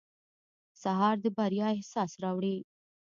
سهار 0.81 1.15
د 1.23 1.25
بریا 1.37 1.67
احساس 1.77 2.11
راوړي. 2.23 2.57